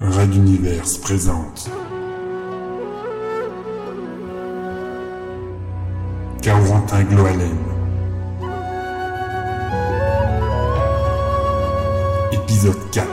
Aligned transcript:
Red 0.00 0.34
Universe 0.34 0.96
présente. 0.96 1.70
Carentin 6.40 7.04
Gloalen. 7.04 7.58
Épisode 12.32 12.90
4. 12.92 13.06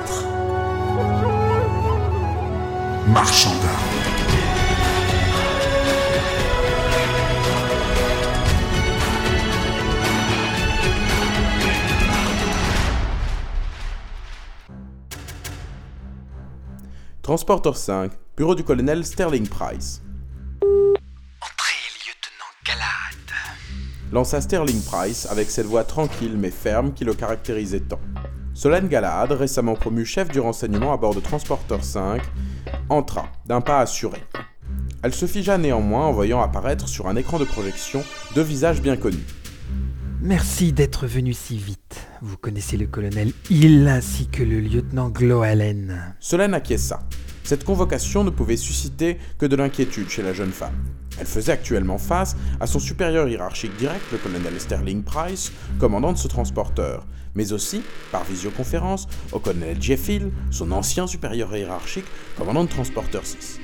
Marchand 3.14 3.52
d'armes. 3.62 3.87
Transporteur 17.28 17.76
5, 17.76 18.14
bureau 18.38 18.56
du 18.56 18.64
colonel 18.64 19.04
Sterling 19.06 19.50
Price. 19.50 20.02
Entrez, 20.62 21.76
lieutenant 22.00 22.54
Galad. 22.66 24.14
Lança 24.14 24.40
Sterling 24.40 24.82
Price 24.82 25.28
avec 25.30 25.52
cette 25.52 25.66
voix 25.66 25.84
tranquille 25.84 26.38
mais 26.38 26.52
ferme 26.52 26.94
qui 26.94 27.04
le 27.04 27.14
caractérisait 27.14 27.82
tant. 27.82 28.00
Solène 28.54 28.88
Galahad, 28.88 29.34
récemment 29.34 29.74
promu 29.74 30.06
chef 30.06 30.30
du 30.30 30.40
renseignement 30.40 30.94
à 30.94 30.96
bord 30.96 31.14
de 31.14 31.20
Transporteur 31.20 31.84
5, 31.84 32.22
entra, 32.88 33.28
d'un 33.46 33.60
pas 33.60 33.82
assuré. 33.82 34.24
Elle 35.04 35.14
se 35.14 35.26
figea 35.26 35.58
néanmoins 35.58 36.06
en 36.06 36.14
voyant 36.14 36.42
apparaître 36.42 36.88
sur 36.88 37.10
un 37.10 37.18
écran 37.18 37.40
de 37.40 37.46
projection 37.46 38.06
deux 38.36 38.42
visages 38.42 38.82
bien 38.82 38.96
connus. 38.96 39.26
Merci 40.22 40.74
d'être 40.74 41.06
venu 41.06 41.32
si 41.34 41.58
vite. 41.58 42.08
Vous 42.24 42.38
connaissez 42.38 42.76
le 42.76 42.88
colonel 42.88 43.34
Hill 43.52 43.88
ainsi 43.88 44.28
que 44.28 44.42
le 44.42 44.60
lieutenant 44.60 45.10
Gloalen. 45.10 46.16
Solène 46.20 46.56
acquiesça. 46.56 47.02
Cette 47.44 47.64
convocation 47.64 48.24
ne 48.24 48.32
pouvait 48.32 48.58
susciter 48.58 49.20
que 49.38 49.46
de 49.46 49.56
l'inquiétude 49.56 50.10
chez 50.10 50.24
la 50.24 50.34
jeune 50.34 50.52
femme. 50.52 50.74
Elle 51.20 51.28
faisait 51.28 51.52
actuellement 51.52 52.00
face 52.00 52.36
à 52.60 52.66
son 52.66 52.80
supérieur 52.80 53.30
hiérarchique 53.30 53.78
direct, 53.78 54.04
le 54.12 54.18
colonel 54.18 54.60
Sterling 54.60 55.04
Price, 55.04 55.52
commandant 55.80 56.14
de 56.14 56.18
ce 56.18 56.28
transporteur, 56.28 57.06
mais 57.36 57.54
aussi, 57.54 57.84
par 58.12 58.24
visioconférence, 58.24 59.08
au 59.32 59.40
colonel 59.40 59.80
Jeff 59.80 60.10
Hill, 60.10 60.32
son 60.50 60.72
ancien 60.72 61.06
supérieur 61.06 61.56
hiérarchique, 61.56 62.06
commandant 62.38 62.64
de 62.64 62.70
transporteur 62.70 63.24
6. 63.24 63.60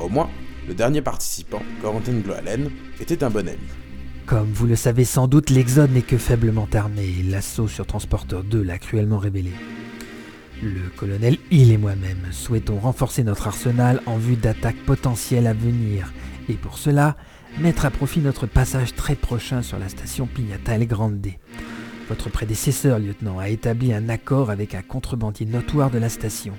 Au 0.00 0.08
moins, 0.08 0.28
le 0.66 0.74
dernier 0.74 1.00
participant, 1.00 1.62
Corentin 1.80 2.18
Gloalen, 2.18 2.70
était 3.00 3.22
un 3.22 3.30
bon 3.30 3.48
ami. 3.48 3.68
Comme 4.26 4.52
vous 4.52 4.66
le 4.66 4.76
savez 4.76 5.04
sans 5.04 5.26
doute, 5.26 5.50
l'Exode 5.50 5.92
n'est 5.92 6.02
que 6.02 6.16
faiblement 6.16 6.68
armé. 6.72 7.22
L'assaut 7.28 7.68
sur 7.68 7.86
Transporteur 7.86 8.44
2 8.44 8.62
l'a 8.62 8.78
cruellement 8.78 9.18
révélé. 9.18 9.50
Le 10.62 10.88
colonel 10.96 11.38
Hill 11.50 11.72
et 11.72 11.76
moi-même 11.76 12.28
souhaitons 12.30 12.78
renforcer 12.78 13.24
notre 13.24 13.48
arsenal 13.48 14.00
en 14.06 14.16
vue 14.16 14.36
d'attaques 14.36 14.84
potentielles 14.86 15.48
à 15.48 15.54
venir, 15.54 16.12
et 16.48 16.54
pour 16.54 16.78
cela, 16.78 17.16
mettre 17.58 17.84
à 17.84 17.90
profit 17.90 18.20
notre 18.20 18.46
passage 18.46 18.94
très 18.94 19.16
prochain 19.16 19.60
sur 19.60 19.78
la 19.78 19.88
station 19.88 20.26
Pignata 20.26 20.76
El 20.76 20.86
Grande. 20.86 21.26
Votre 22.12 22.28
prédécesseur, 22.28 22.98
lieutenant, 22.98 23.38
a 23.38 23.48
établi 23.48 23.94
un 23.94 24.10
accord 24.10 24.50
avec 24.50 24.74
un 24.74 24.82
contrebandier 24.82 25.46
notoire 25.46 25.90
de 25.90 25.96
la 25.96 26.10
station. 26.10 26.52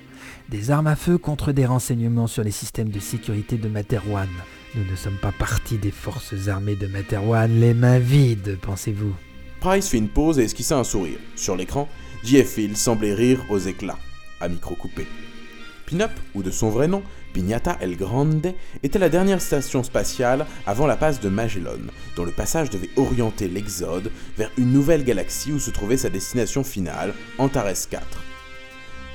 Des 0.49 0.71
armes 0.71 0.87
à 0.87 0.95
feu 0.95 1.19
contre 1.19 1.51
des 1.51 1.67
renseignements 1.67 2.25
sur 2.25 2.43
les 2.43 2.49
systèmes 2.49 2.89
de 2.89 2.99
sécurité 2.99 3.57
de 3.57 3.67
Materwan. 3.67 4.29
Nous 4.73 4.83
ne 4.83 4.95
sommes 4.95 5.19
pas 5.21 5.31
partis 5.31 5.77
des 5.77 5.91
forces 5.91 6.47
armées 6.47 6.75
de 6.75 6.87
Materwan 6.87 7.51
les 7.59 7.75
mains 7.75 7.99
vides, 7.99 8.57
pensez-vous 8.63 9.13
Price 9.59 9.89
fit 9.89 9.99
une 9.99 10.09
pause 10.09 10.39
et 10.39 10.43
esquissa 10.45 10.79
un 10.79 10.83
sourire. 10.83 11.19
Sur 11.35 11.55
l'écran, 11.55 11.87
J.F. 12.23 12.57
Semblait 12.73 13.13
rire 13.13 13.45
aux 13.51 13.59
éclats, 13.59 13.99
à 14.41 14.47
micro 14.47 14.73
coupé. 14.73 15.05
Pinup, 15.85 16.09
ou 16.33 16.41
de 16.41 16.49
son 16.49 16.71
vrai 16.71 16.87
nom, 16.87 17.03
Pignata 17.33 17.77
El 17.81 17.97
Grande, 17.97 18.53
était 18.83 18.99
la 18.99 19.09
dernière 19.09 19.41
station 19.41 19.83
spatiale 19.83 20.45
avant 20.67 20.85
la 20.85 20.95
passe 20.95 21.19
de 21.19 21.29
Magellan, 21.29 21.79
dont 22.15 22.23
le 22.23 22.31
passage 22.31 22.69
devait 22.69 22.91
orienter 22.95 23.47
l'Exode 23.47 24.11
vers 24.37 24.51
une 24.57 24.71
nouvelle 24.71 25.03
galaxie 25.03 25.51
où 25.51 25.59
se 25.59 25.71
trouvait 25.71 25.97
sa 25.97 26.09
destination 26.09 26.63
finale, 26.63 27.13
Antares 27.39 27.89
4. 27.89 28.05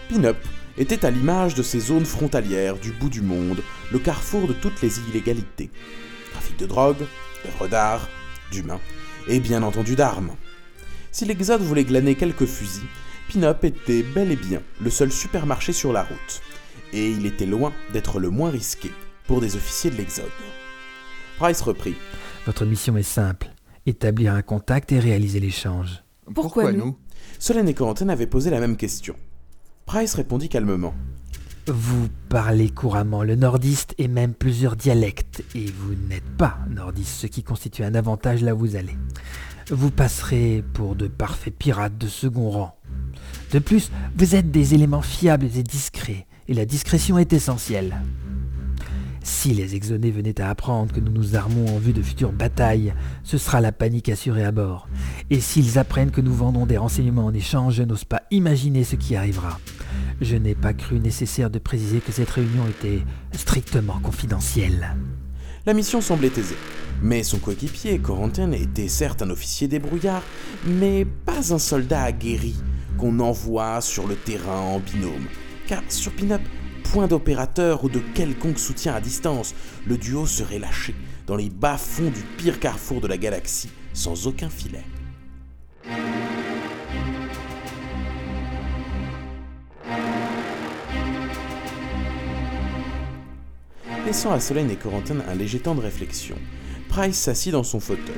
Pinup 0.08 0.36
était 0.76 1.04
à 1.04 1.10
l'image 1.10 1.54
de 1.54 1.62
ces 1.62 1.80
zones 1.80 2.06
frontalières 2.06 2.76
du 2.76 2.92
bout 2.92 3.08
du 3.08 3.20
monde, 3.20 3.62
le 3.92 3.98
carrefour 3.98 4.48
de 4.48 4.52
toutes 4.52 4.82
les 4.82 4.98
illégalités. 5.00 5.70
Trafic 6.32 6.58
de 6.58 6.66
drogue, 6.66 7.06
d'œuvres 7.44 7.68
d'art, 7.68 8.08
d'humains, 8.50 8.80
et 9.28 9.40
bien 9.40 9.62
entendu 9.62 9.94
d'armes. 9.94 10.32
Si 11.12 11.24
l'Exode 11.24 11.62
voulait 11.62 11.84
glaner 11.84 12.14
quelques 12.14 12.46
fusils, 12.46 12.86
Pinup 13.28 13.64
était 13.64 14.02
bel 14.02 14.32
et 14.32 14.36
bien 14.36 14.62
le 14.80 14.90
seul 14.90 15.12
supermarché 15.12 15.72
sur 15.72 15.92
la 15.92 16.02
route, 16.02 16.42
et 16.92 17.10
il 17.10 17.26
était 17.26 17.46
loin 17.46 17.72
d'être 17.92 18.20
le 18.20 18.30
moins 18.30 18.50
risqué 18.50 18.90
pour 19.26 19.40
des 19.40 19.56
officiers 19.56 19.90
de 19.90 19.96
l'Exode. 19.96 20.26
Price 21.38 21.60
reprit. 21.60 21.94
Votre 22.46 22.64
mission 22.64 22.96
est 22.96 23.02
simple. 23.02 23.48
Établir 23.86 24.34
un 24.34 24.42
contact 24.42 24.92
et 24.92 24.98
réaliser 24.98 25.40
l'échange. 25.40 26.02
Pourquoi, 26.34 26.72
nous? 26.72 26.96
Solène 27.38 27.68
et 27.68 27.74
Corentin 27.74 28.08
avaient 28.08 28.26
posé 28.26 28.50
la 28.50 28.60
même 28.60 28.76
question. 28.76 29.14
Price 29.86 30.14
répondit 30.14 30.48
calmement. 30.48 30.94
Vous 31.66 32.08
parlez 32.30 32.70
couramment 32.70 33.22
le 33.22 33.36
nordiste 33.36 33.94
et 33.98 34.08
même 34.08 34.32
plusieurs 34.32 34.76
dialectes, 34.76 35.44
et 35.54 35.66
vous 35.66 35.94
n'êtes 35.94 36.28
pas 36.36 36.58
nordiste, 36.70 37.20
ce 37.20 37.26
qui 37.26 37.42
constitue 37.42 37.84
un 37.84 37.94
avantage 37.94 38.42
là 38.42 38.54
où 38.54 38.58
vous 38.58 38.76
allez. 38.76 38.96
Vous 39.70 39.90
passerez 39.90 40.64
pour 40.72 40.96
de 40.96 41.08
parfaits 41.08 41.54
pirates 41.54 41.98
de 41.98 42.06
second 42.06 42.48
rang. 42.48 42.78
De 43.52 43.58
plus, 43.58 43.90
vous 44.16 44.34
êtes 44.34 44.50
des 44.50 44.74
éléments 44.74 45.02
fiables 45.02 45.44
et 45.56 45.62
discrets, 45.62 46.26
et 46.48 46.54
la 46.54 46.64
discrétion 46.64 47.18
est 47.18 47.32
essentielle. 47.32 48.00
Si 49.22 49.52
les 49.52 49.74
exonés 49.74 50.10
venaient 50.10 50.40
à 50.40 50.48
apprendre 50.48 50.94
que 50.94 51.00
nous 51.00 51.12
nous 51.12 51.36
armons 51.36 51.76
en 51.76 51.78
vue 51.78 51.92
de 51.92 52.00
futures 52.00 52.32
batailles, 52.32 52.94
ce 53.24 53.36
sera 53.36 53.60
la 53.60 53.72
panique 53.72 54.08
assurée 54.08 54.44
à 54.44 54.52
bord. 54.52 54.88
Et 55.28 55.40
s'ils 55.40 55.78
apprennent 55.78 56.10
que 56.10 56.22
nous 56.22 56.32
vendons 56.32 56.64
des 56.64 56.78
renseignements 56.78 57.26
en 57.26 57.34
échange, 57.34 57.74
je 57.74 57.82
n'ose 57.82 58.04
pas 58.04 58.22
imaginer 58.30 58.84
ce 58.84 58.96
qui 58.96 59.16
arrivera. 59.16 59.60
Je 60.22 60.36
n'ai 60.36 60.54
pas 60.54 60.72
cru 60.72 60.98
nécessaire 60.98 61.50
de 61.50 61.58
préciser 61.58 62.00
que 62.00 62.12
cette 62.12 62.30
réunion 62.30 62.66
était 62.68 63.02
strictement 63.32 64.00
confidentielle. 64.00 64.96
La 65.66 65.74
mission 65.74 66.00
semblait 66.00 66.32
aisée. 66.38 66.56
Mais 67.02 67.22
son 67.22 67.38
coéquipier, 67.38 67.98
Corentin, 67.98 68.50
était 68.52 68.88
certes 68.88 69.20
un 69.20 69.30
officier 69.30 69.68
débrouillard, 69.68 70.22
mais 70.66 71.04
pas 71.04 71.52
un 71.52 71.58
soldat 71.58 72.02
aguerri 72.02 72.56
qu'on 72.96 73.20
envoie 73.20 73.82
sur 73.82 74.06
le 74.06 74.16
terrain 74.16 74.58
en 74.58 74.80
binôme. 74.80 75.28
Car 75.68 75.82
sur 75.90 76.12
Pinup, 76.12 76.40
point 76.82 77.06
d'opérateur 77.06 77.84
ou 77.84 77.90
de 77.90 77.98
quelconque 77.98 78.58
soutien 78.58 78.94
à 78.94 79.02
distance, 79.02 79.54
le 79.86 79.98
duo 79.98 80.26
serait 80.26 80.58
lâché 80.58 80.94
dans 81.26 81.36
les 81.36 81.50
bas-fonds 81.50 82.10
du 82.10 82.22
pire 82.38 82.58
carrefour 82.58 83.02
de 83.02 83.06
la 83.06 83.18
galaxie, 83.18 83.68
sans 83.92 84.26
aucun 84.26 84.48
filet. 84.48 84.82
Laissant 94.06 94.32
à 94.32 94.40
Solène 94.40 94.70
et 94.70 94.76
Corentin 94.76 95.16
un 95.28 95.34
léger 95.34 95.60
temps 95.60 95.74
de 95.74 95.82
réflexion, 95.82 96.36
Price 96.88 97.18
s'assit 97.18 97.52
dans 97.52 97.62
son 97.62 97.78
fauteuil. 97.78 98.16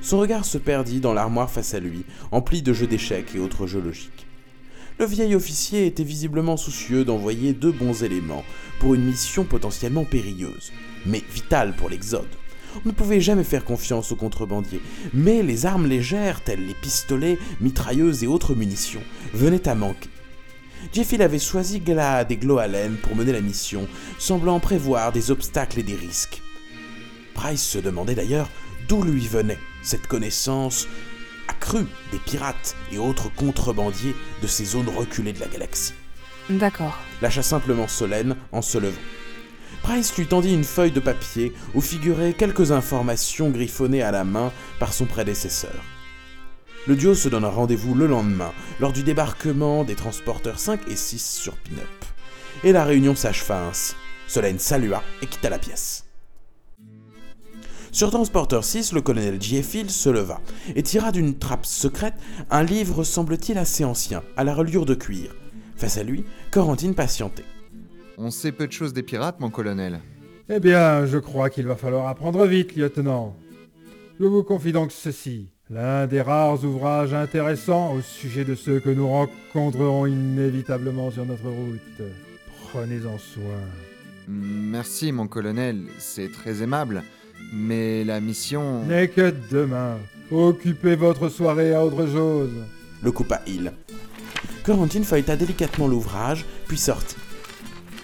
Son 0.00 0.18
regard 0.18 0.44
se 0.44 0.58
perdit 0.58 0.98
dans 0.98 1.14
l'armoire 1.14 1.48
face 1.48 1.74
à 1.74 1.78
lui, 1.78 2.04
emplie 2.32 2.60
de 2.60 2.72
jeux 2.72 2.88
d'échecs 2.88 3.36
et 3.36 3.38
autres 3.38 3.68
jeux 3.68 3.80
logiques. 3.80 4.26
Le 5.00 5.06
vieil 5.06 5.34
officier 5.34 5.86
était 5.86 6.04
visiblement 6.04 6.58
soucieux 6.58 7.06
d'envoyer 7.06 7.54
deux 7.54 7.72
bons 7.72 8.04
éléments 8.04 8.44
pour 8.80 8.92
une 8.94 9.06
mission 9.06 9.44
potentiellement 9.44 10.04
périlleuse, 10.04 10.72
mais 11.06 11.22
vitale 11.32 11.74
pour 11.74 11.88
l'Exode. 11.88 12.28
On 12.84 12.88
ne 12.90 12.92
pouvait 12.92 13.22
jamais 13.22 13.44
faire 13.44 13.64
confiance 13.64 14.12
aux 14.12 14.16
contrebandiers, 14.16 14.82
mais 15.14 15.42
les 15.42 15.64
armes 15.64 15.86
légères, 15.86 16.44
telles 16.44 16.66
les 16.66 16.74
pistolets, 16.74 17.38
mitrailleuses 17.62 18.24
et 18.24 18.26
autres 18.26 18.54
munitions, 18.54 19.00
venaient 19.32 19.66
à 19.66 19.74
manquer. 19.74 20.10
Jeffil 20.92 21.22
avait 21.22 21.38
choisi 21.38 21.80
Glad 21.80 22.30
et 22.30 22.36
Gloalen 22.36 22.98
pour 23.02 23.16
mener 23.16 23.32
la 23.32 23.40
mission, 23.40 23.88
semblant 24.18 24.60
prévoir 24.60 25.12
des 25.12 25.30
obstacles 25.30 25.80
et 25.80 25.82
des 25.82 25.96
risques. 25.96 26.42
Price 27.32 27.62
se 27.62 27.78
demandait 27.78 28.14
d'ailleurs 28.14 28.50
d'où 28.86 29.02
lui 29.02 29.26
venait 29.26 29.58
cette 29.82 30.06
connaissance 30.06 30.86
accrue 31.50 31.86
des 32.12 32.18
pirates 32.18 32.76
et 32.92 32.98
autres 32.98 33.28
contrebandiers 33.34 34.14
de 34.40 34.46
ces 34.46 34.64
zones 34.64 34.88
reculées 34.88 35.32
de 35.32 35.40
la 35.40 35.48
galaxie. 35.48 35.94
D'accord. 36.48 36.96
Lâcha 37.20 37.42
simplement 37.42 37.88
Solène 37.88 38.36
en 38.52 38.62
se 38.62 38.78
levant. 38.78 39.00
Price 39.82 40.16
lui 40.16 40.26
tendit 40.26 40.54
une 40.54 40.64
feuille 40.64 40.90
de 40.90 41.00
papier 41.00 41.52
où 41.74 41.80
figuraient 41.80 42.34
quelques 42.34 42.72
informations 42.72 43.50
griffonnées 43.50 44.02
à 44.02 44.10
la 44.10 44.24
main 44.24 44.52
par 44.78 44.92
son 44.92 45.06
prédécesseur. 45.06 45.84
Le 46.86 46.96
duo 46.96 47.14
se 47.14 47.28
donne 47.28 47.44
rendez-vous 47.44 47.94
le 47.94 48.06
lendemain, 48.06 48.52
lors 48.78 48.92
du 48.92 49.02
débarquement 49.02 49.84
des 49.84 49.94
transporteurs 49.94 50.58
5 50.58 50.80
et 50.88 50.96
6 50.96 51.38
sur 51.40 51.54
Pinup. 51.56 51.82
Et 52.64 52.72
la 52.72 52.84
réunion 52.84 53.14
s'acheva 53.14 53.66
ainsi. 53.66 53.94
Solène 54.26 54.58
salua 54.58 55.02
et 55.22 55.26
quitta 55.26 55.50
la 55.50 55.58
pièce. 55.58 56.09
Sur 57.92 58.10
Transporteur 58.10 58.62
6, 58.62 58.92
le 58.92 59.00
colonel 59.00 59.42
J.F. 59.42 59.74
Hill 59.74 59.90
se 59.90 60.08
leva 60.08 60.40
et 60.76 60.82
tira 60.82 61.10
d'une 61.10 61.36
trappe 61.36 61.66
secrète 61.66 62.14
un 62.50 62.62
livre 62.62 63.02
semble-t-il 63.02 63.58
assez 63.58 63.84
ancien, 63.84 64.22
à 64.36 64.44
la 64.44 64.54
reliure 64.54 64.86
de 64.86 64.94
cuir. 64.94 65.34
Face 65.76 65.98
à 65.98 66.04
lui, 66.04 66.24
Corentine 66.52 66.94
patientait. 66.94 67.44
On 68.16 68.30
sait 68.30 68.52
peu 68.52 68.68
de 68.68 68.72
choses 68.72 68.92
des 68.92 69.02
pirates, 69.02 69.40
mon 69.40 69.50
colonel. 69.50 70.00
Eh 70.48 70.60
bien, 70.60 71.04
je 71.06 71.18
crois 71.18 71.50
qu'il 71.50 71.66
va 71.66 71.74
falloir 71.74 72.06
apprendre 72.06 72.46
vite, 72.46 72.76
lieutenant. 72.76 73.34
Je 74.20 74.24
vous 74.26 74.44
confie 74.44 74.72
donc 74.72 74.92
ceci. 74.92 75.48
L'un 75.68 76.06
des 76.06 76.20
rares 76.20 76.64
ouvrages 76.64 77.14
intéressants 77.14 77.94
au 77.94 78.02
sujet 78.02 78.44
de 78.44 78.54
ceux 78.54 78.78
que 78.78 78.90
nous 78.90 79.08
rencontrerons 79.08 80.06
inévitablement 80.06 81.10
sur 81.10 81.24
notre 81.24 81.48
route. 81.48 82.08
Prenez-en 82.70 83.18
soin. 83.18 83.60
Merci, 84.28 85.10
mon 85.10 85.26
colonel, 85.26 85.86
c'est 85.98 86.30
très 86.30 86.62
aimable. 86.62 87.02
Mais 87.52 88.04
la 88.04 88.20
mission... 88.20 88.84
N'est 88.84 89.08
que 89.08 89.34
demain. 89.50 89.98
Occupez 90.30 90.94
votre 90.94 91.28
soirée 91.28 91.74
à 91.74 91.84
autre 91.84 92.06
chose. 92.06 92.52
Le 93.02 93.12
coupa 93.12 93.42
il. 93.46 93.72
Corentine 94.64 95.04
feuilleta 95.04 95.36
délicatement 95.36 95.88
l'ouvrage, 95.88 96.44
puis 96.68 96.78
sortit. 96.78 97.16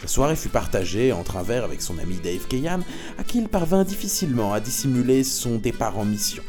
La 0.02 0.08
soirée 0.08 0.36
fut 0.36 0.48
partagée 0.48 1.12
entre 1.12 1.36
un 1.36 1.42
verre 1.42 1.64
avec 1.64 1.82
son 1.82 1.98
ami 1.98 2.16
Dave 2.22 2.46
Keyan, 2.48 2.80
à 3.18 3.24
qui 3.24 3.38
il 3.38 3.48
parvint 3.48 3.84
difficilement 3.84 4.52
à 4.52 4.60
dissimuler 4.60 5.22
son 5.24 5.56
départ 5.56 5.98
en 5.98 6.04
mission, 6.04 6.42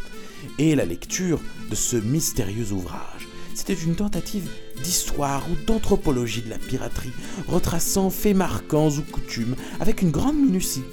et 0.57 0.75
la 0.75 0.86
lecture 0.86 1.40
de 1.69 1.75
ce 1.75 1.98
mystérieux 1.98 2.72
ouvrage. 2.72 3.28
C'était 3.54 3.74
une 3.74 3.95
tentative 3.95 4.48
d'histoire 4.83 5.44
ou 5.50 5.56
d'anthropologie 5.66 6.44
de 6.44 6.50
la 6.50 6.60
piraterie, 6.60 7.12
retraçant 7.48 8.10
faits 8.10 8.36
marquants 8.36 8.90
ou 8.92 9.01
coutumes 9.01 9.56
avec 9.80 10.01
une 10.01 10.12
grande 10.12 10.38
minutie. 10.38 10.83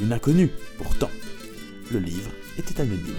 Une 0.00 0.12
inconnue, 0.12 0.50
pourtant. 0.78 1.10
Le 1.90 1.98
livre 1.98 2.30
était 2.58 2.80
anonyme. 2.80 3.14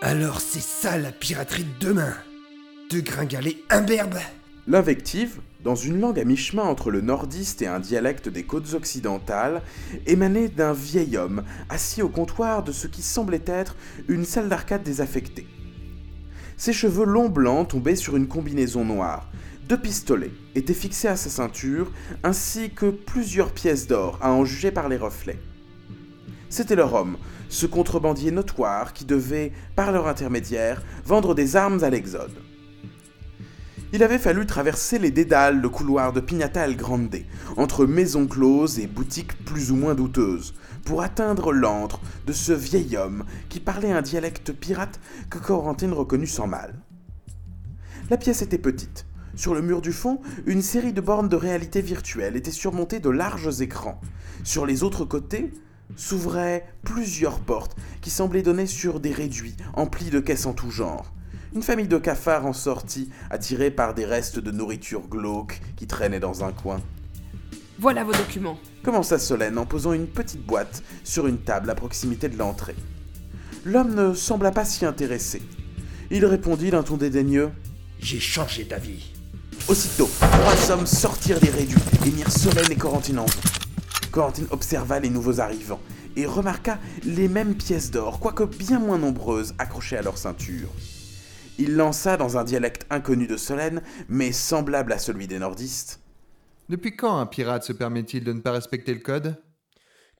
Alors 0.00 0.40
c'est 0.40 0.62
ça 0.62 0.98
la 0.98 1.12
piraterie 1.12 1.64
de 1.64 1.86
demain 1.86 2.14
De 2.90 3.00
gringaler 3.00 3.64
imberbe 3.70 4.18
L'invective, 4.66 5.40
dans 5.62 5.74
une 5.74 6.00
langue 6.00 6.20
à 6.20 6.24
mi-chemin 6.24 6.62
entre 6.62 6.90
le 6.90 7.00
nordiste 7.00 7.62
et 7.62 7.66
un 7.66 7.80
dialecte 7.80 8.28
des 8.28 8.44
côtes 8.44 8.74
occidentales, 8.74 9.62
émanait 10.06 10.48
d'un 10.48 10.72
vieil 10.72 11.16
homme 11.16 11.42
assis 11.68 12.02
au 12.02 12.08
comptoir 12.08 12.62
de 12.62 12.72
ce 12.72 12.86
qui 12.86 13.02
semblait 13.02 13.42
être 13.46 13.76
une 14.08 14.24
salle 14.24 14.48
d'arcade 14.48 14.82
désaffectée. 14.82 15.46
Ses 16.56 16.72
cheveux 16.72 17.04
longs 17.04 17.28
blancs 17.28 17.68
tombaient 17.68 17.96
sur 17.96 18.16
une 18.16 18.28
combinaison 18.28 18.84
noire. 18.84 19.28
Deux 19.68 19.80
pistolets 19.80 20.32
étaient 20.54 20.74
fixés 20.74 21.08
à 21.08 21.16
sa 21.16 21.30
ceinture, 21.30 21.90
ainsi 22.22 22.70
que 22.70 22.90
plusieurs 22.90 23.50
pièces 23.50 23.86
d'or, 23.86 24.18
à 24.20 24.30
en 24.30 24.44
juger 24.44 24.70
par 24.70 24.88
les 24.88 24.96
reflets. 24.96 25.38
C'était 26.50 26.76
leur 26.76 26.94
homme, 26.94 27.16
ce 27.48 27.66
contrebandier 27.66 28.30
notoire 28.30 28.92
qui 28.92 29.04
devait, 29.04 29.52
par 29.74 29.90
leur 29.90 30.06
intermédiaire, 30.06 30.82
vendre 31.04 31.34
des 31.34 31.56
armes 31.56 31.82
à 31.82 31.90
l'Exode. 31.90 32.36
Il 33.94 34.02
avait 34.02 34.18
fallu 34.18 34.44
traverser 34.44 34.98
les 34.98 35.12
dédales 35.12 35.62
de 35.62 35.68
couloirs 35.68 36.12
de 36.12 36.18
Pignata 36.18 36.66
El 36.66 36.76
Grande, 36.76 37.18
entre 37.56 37.86
maisons 37.86 38.26
closes 38.26 38.80
et 38.80 38.88
boutiques 38.88 39.44
plus 39.44 39.70
ou 39.70 39.76
moins 39.76 39.94
douteuses, 39.94 40.54
pour 40.84 41.00
atteindre 41.00 41.52
l'antre 41.52 42.00
de 42.26 42.32
ce 42.32 42.50
vieil 42.50 42.96
homme 42.96 43.22
qui 43.48 43.60
parlait 43.60 43.92
un 43.92 44.02
dialecte 44.02 44.52
pirate 44.52 44.98
que 45.30 45.38
Corentine 45.38 45.92
reconnut 45.92 46.26
sans 46.26 46.48
mal. 46.48 46.74
La 48.10 48.16
pièce 48.16 48.42
était 48.42 48.58
petite. 48.58 49.06
Sur 49.36 49.54
le 49.54 49.62
mur 49.62 49.80
du 49.80 49.92
fond, 49.92 50.20
une 50.44 50.62
série 50.62 50.92
de 50.92 51.00
bornes 51.00 51.28
de 51.28 51.36
réalité 51.36 51.80
virtuelle 51.80 52.34
était 52.34 52.50
surmontée 52.50 52.98
de 52.98 53.10
larges 53.10 53.60
écrans. 53.60 54.00
Sur 54.42 54.66
les 54.66 54.82
autres 54.82 55.04
côtés, 55.04 55.52
s'ouvraient 55.94 56.66
plusieurs 56.82 57.38
portes 57.38 57.76
qui 58.00 58.10
semblaient 58.10 58.42
donner 58.42 58.66
sur 58.66 58.98
des 58.98 59.12
réduits 59.12 59.56
emplis 59.74 60.10
de 60.10 60.18
caisses 60.18 60.46
en 60.46 60.52
tout 60.52 60.72
genre. 60.72 61.12
Une 61.54 61.62
famille 61.62 61.86
de 61.86 61.98
cafards 61.98 62.46
en 62.46 62.52
sortit, 62.52 63.10
attirés 63.30 63.70
par 63.70 63.94
des 63.94 64.04
restes 64.04 64.40
de 64.40 64.50
nourriture 64.50 65.02
glauque 65.06 65.60
qui 65.76 65.86
traînaient 65.86 66.18
dans 66.18 66.42
un 66.42 66.50
coin. 66.50 66.80
Voilà 67.78 68.02
vos 68.02 68.10
documents. 68.10 68.58
Commença 68.82 69.20
Solène 69.20 69.56
en 69.56 69.64
posant 69.64 69.92
une 69.92 70.08
petite 70.08 70.44
boîte 70.44 70.82
sur 71.04 71.28
une 71.28 71.38
table 71.38 71.70
à 71.70 71.76
proximité 71.76 72.28
de 72.28 72.36
l'entrée. 72.36 72.74
L'homme 73.64 73.94
ne 73.94 74.14
sembla 74.14 74.50
pas 74.50 74.64
s'y 74.64 74.84
intéresser. 74.84 75.42
Il 76.10 76.26
répondit 76.26 76.70
d'un 76.70 76.82
ton 76.82 76.96
dédaigneux. 76.96 77.50
J'ai 78.00 78.18
changé 78.18 78.64
d'avis. 78.64 79.12
Aussitôt, 79.68 80.10
trois 80.20 80.72
hommes 80.72 80.86
sortirent 80.86 81.40
des 81.40 81.50
réduits 81.50 81.78
et 82.04 82.10
mirent 82.10 82.32
Solène 82.32 82.72
et 82.72 82.76
Corentine 82.76 83.20
en 83.20 83.26
route. 83.26 84.10
Corentine 84.10 84.48
observa 84.50 84.98
les 84.98 85.08
nouveaux 85.08 85.38
arrivants 85.38 85.80
et 86.16 86.26
remarqua 86.26 86.78
les 87.04 87.28
mêmes 87.28 87.54
pièces 87.54 87.92
d'or, 87.92 88.18
quoique 88.18 88.42
bien 88.42 88.80
moins 88.80 88.98
nombreuses, 88.98 89.54
accrochées 89.58 89.96
à 89.96 90.02
leur 90.02 90.18
ceinture. 90.18 90.68
Il 91.58 91.76
lança 91.76 92.16
dans 92.16 92.36
un 92.36 92.44
dialecte 92.44 92.84
inconnu 92.90 93.26
de 93.26 93.36
Solène, 93.36 93.82
mais 94.08 94.32
semblable 94.32 94.92
à 94.92 94.98
celui 94.98 95.26
des 95.26 95.38
nordistes. 95.38 96.00
Depuis 96.68 96.96
quand 96.96 97.18
un 97.18 97.26
pirate 97.26 97.64
se 97.64 97.72
permet-il 97.72 98.24
de 98.24 98.32
ne 98.32 98.40
pas 98.40 98.52
respecter 98.52 98.92
le 98.92 99.00
code? 99.00 99.36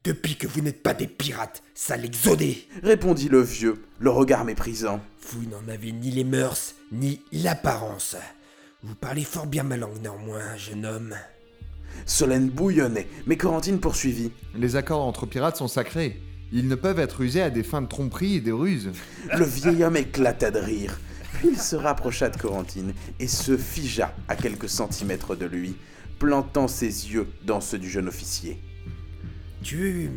Depuis 0.04 0.36
que 0.36 0.46
vous 0.46 0.60
n'êtes 0.60 0.82
pas 0.82 0.92
des 0.92 1.06
pirates, 1.06 1.62
sale 1.74 2.04
exodé 2.04 2.68
répondit 2.82 3.30
le 3.30 3.40
vieux, 3.40 3.82
le 3.98 4.10
regard 4.10 4.44
méprisant. 4.44 5.00
Vous 5.30 5.44
n'en 5.46 5.66
avez 5.72 5.92
ni 5.92 6.10
les 6.10 6.24
mœurs, 6.24 6.74
ni 6.92 7.22
l'apparence. 7.32 8.16
Vous 8.82 8.94
parlez 8.94 9.24
fort 9.24 9.46
bien 9.46 9.62
ma 9.62 9.78
langue 9.78 10.02
néanmoins, 10.02 10.56
jeune 10.56 10.84
homme. 10.84 11.14
Solène 12.04 12.50
bouillonnait, 12.50 13.08
mais 13.26 13.38
Corentine 13.38 13.80
poursuivit. 13.80 14.30
Les 14.54 14.76
accords 14.76 15.06
entre 15.06 15.24
pirates 15.24 15.56
sont 15.56 15.68
sacrés. 15.68 16.20
Ils 16.52 16.68
ne 16.68 16.74
peuvent 16.74 17.00
être 17.00 17.22
usés 17.22 17.40
à 17.40 17.48
des 17.48 17.62
fins 17.62 17.80
de 17.80 17.88
tromperie 17.88 18.36
et 18.36 18.40
des 18.40 18.52
ruses. 18.52 18.92
Le 19.36 19.44
vieil 19.44 19.82
homme 19.82 19.96
éclata 19.96 20.50
de 20.50 20.58
rire. 20.58 21.00
Il 21.46 21.58
se 21.58 21.76
rapprocha 21.76 22.30
de 22.30 22.38
Corentine 22.38 22.94
et 23.20 23.28
se 23.28 23.58
figea 23.58 24.14
à 24.28 24.34
quelques 24.34 24.68
centimètres 24.68 25.36
de 25.36 25.44
lui, 25.44 25.76
plantant 26.18 26.68
ses 26.68 26.86
yeux 26.86 27.28
dans 27.44 27.60
ceux 27.60 27.78
du 27.78 27.90
jeune 27.90 28.08
officier. 28.08 28.58
Tu. 29.62 30.10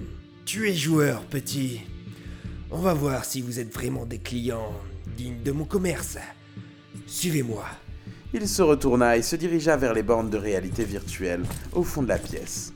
Tu 0.45 0.69
es 0.69 0.74
joueur, 0.74 1.24
petit. 1.25 1.81
On 2.71 2.77
va 2.77 2.94
voir 2.94 3.25
si 3.25 3.41
vous 3.41 3.59
êtes 3.59 3.74
vraiment 3.74 4.06
des 4.06 4.19
clients 4.19 4.71
dignes 5.18 5.44
de 5.44 5.51
mon 5.51 5.65
commerce. 5.65 6.18
Suivez-moi. 7.07 7.65
Il 8.33 8.47
se 8.47 8.62
retourna 8.62 9.18
et 9.18 9.21
se 9.21 9.35
dirigea 9.35 9.75
vers 9.75 9.94
les 9.94 10.03
bornes 10.03 10.29
de 10.29 10.38
réalité 10.38 10.85
virtuelle, 10.85 11.44
au 11.74 11.83
fond 11.83 12.03
de 12.03 12.07
la 12.07 12.19
pièce. 12.19 12.74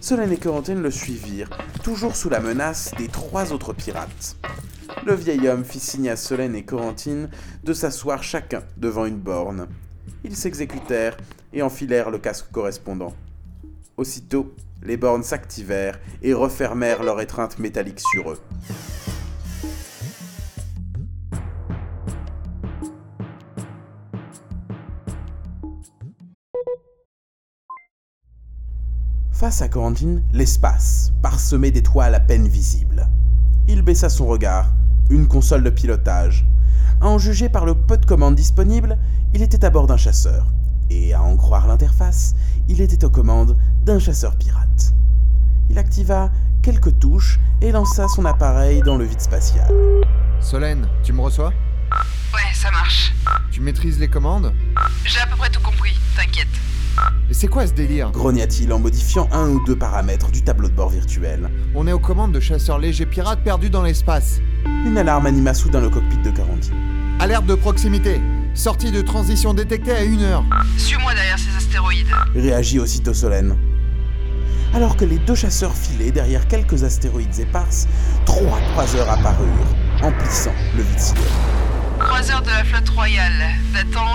Solène 0.00 0.32
et 0.32 0.36
Corentine 0.36 0.80
le 0.80 0.90
suivirent, 0.92 1.50
toujours 1.82 2.14
sous 2.14 2.28
la 2.28 2.40
menace 2.40 2.92
des 2.96 3.08
trois 3.08 3.52
autres 3.52 3.72
pirates. 3.72 4.36
Le 5.06 5.14
vieil 5.14 5.48
homme 5.48 5.64
fit 5.64 5.80
signe 5.80 6.10
à 6.10 6.16
Solène 6.16 6.54
et 6.54 6.64
Corentine 6.64 7.30
de 7.64 7.72
s'asseoir 7.72 8.22
chacun 8.22 8.62
devant 8.76 9.06
une 9.06 9.18
borne. 9.18 9.66
Ils 10.24 10.36
s'exécutèrent 10.36 11.16
et 11.52 11.62
enfilèrent 11.62 12.10
le 12.10 12.18
casque 12.18 12.50
correspondant. 12.52 13.14
Aussitôt, 13.96 14.54
les 14.82 14.96
bornes 14.96 15.22
s'activèrent 15.22 15.98
et 16.22 16.32
refermèrent 16.32 17.02
leur 17.02 17.20
étreinte 17.20 17.58
métallique 17.58 18.00
sur 18.00 18.32
eux. 18.32 18.38
Face 29.32 29.62
à 29.62 29.68
Corentine, 29.68 30.22
l'espace, 30.34 31.12
parsemé 31.22 31.70
d'étoiles 31.70 32.14
à 32.14 32.20
peine 32.20 32.46
visibles. 32.46 33.08
Il 33.72 33.82
baissa 33.82 34.08
son 34.08 34.26
regard, 34.26 34.72
une 35.10 35.28
console 35.28 35.62
de 35.62 35.70
pilotage. 35.70 36.44
À 37.00 37.06
en 37.06 37.18
juger 37.18 37.48
par 37.48 37.64
le 37.64 37.76
peu 37.76 37.98
de 37.98 38.04
commandes 38.04 38.34
disponibles, 38.34 38.98
il 39.32 39.42
était 39.42 39.64
à 39.64 39.70
bord 39.70 39.86
d'un 39.86 39.96
chasseur. 39.96 40.48
Et 40.90 41.14
à 41.14 41.22
en 41.22 41.36
croire 41.36 41.68
l'interface, 41.68 42.34
il 42.68 42.80
était 42.80 43.04
aux 43.04 43.10
commandes 43.10 43.56
d'un 43.84 44.00
chasseur 44.00 44.34
pirate. 44.34 44.92
Il 45.68 45.78
activa 45.78 46.32
quelques 46.62 46.98
touches 46.98 47.38
et 47.60 47.70
lança 47.70 48.08
son 48.08 48.24
appareil 48.24 48.82
dans 48.82 48.96
le 48.96 49.04
vide 49.04 49.20
spatial. 49.20 49.72
Solène, 50.40 50.88
tu 51.04 51.12
me 51.12 51.20
reçois? 51.20 51.52
Ouais, 52.34 52.52
ça 52.52 52.72
marche. 52.72 53.14
Tu 53.52 53.60
maîtrises 53.60 54.00
les 54.00 54.08
commandes? 54.08 54.52
J'ai 55.04 55.20
à 55.20 55.28
peu 55.28 55.36
près 55.36 55.48
tout 55.48 55.62
compris, 55.62 55.96
t'inquiète. 56.16 56.48
Et 57.30 57.34
c'est 57.34 57.46
quoi 57.48 57.66
ce 57.66 57.72
délire 57.72 58.10
Grogna-t-il 58.10 58.72
en 58.72 58.78
modifiant 58.78 59.28
un 59.32 59.48
ou 59.48 59.64
deux 59.64 59.76
paramètres 59.76 60.30
du 60.30 60.42
tableau 60.42 60.68
de 60.68 60.74
bord 60.74 60.90
virtuel. 60.90 61.48
On 61.74 61.86
est 61.86 61.92
aux 61.92 61.98
commandes 61.98 62.32
de 62.32 62.40
chasseurs 62.40 62.78
légers 62.78 63.06
pirates 63.06 63.42
perdus 63.44 63.70
dans 63.70 63.82
l'espace. 63.82 64.40
Une 64.64 64.98
alarme 64.98 65.26
anima 65.26 65.54
soudain 65.54 65.80
le 65.80 65.90
cockpit 65.90 66.18
de 66.18 66.30
Corentine. 66.30 66.74
Alerte 67.20 67.46
de 67.46 67.54
proximité. 67.54 68.20
Sortie 68.54 68.90
de 68.90 69.00
transition 69.02 69.54
détectée 69.54 69.92
à 69.92 70.02
une 70.02 70.22
heure. 70.22 70.44
Suis-moi 70.76 71.14
derrière 71.14 71.38
ces 71.38 71.56
astéroïdes. 71.56 72.08
Réagit 72.34 72.80
aussitôt 72.80 73.14
Solène. 73.14 73.56
Alors 74.74 74.96
que 74.96 75.04
les 75.04 75.18
deux 75.18 75.34
chasseurs 75.34 75.74
filaient 75.74 76.12
derrière 76.12 76.46
quelques 76.46 76.84
astéroïdes 76.84 77.38
éparses, 77.40 77.88
trois 78.24 78.60
croiseurs 78.72 79.10
apparurent, 79.10 79.48
emplissant 80.02 80.54
le 80.76 80.82
vide 80.82 80.98
sidéré. 80.98 81.26
Croiseur 81.98 82.40
de 82.42 82.48
la 82.48 82.64
flotte 82.64 82.88
royale, 82.90 83.32
datant 83.74 84.09